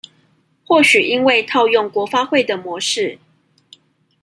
[0.65, 3.19] 或許因為套用國發會的模式